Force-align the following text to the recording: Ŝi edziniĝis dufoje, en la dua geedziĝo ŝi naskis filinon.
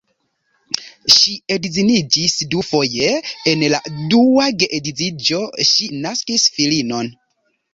Ŝi 1.15 1.33
edziniĝis 1.55 2.37
dufoje, 2.55 3.11
en 3.53 3.67
la 3.75 3.83
dua 4.15 4.49
geedziĝo 4.65 5.43
ŝi 5.73 5.91
naskis 6.07 6.49
filinon. 6.57 7.17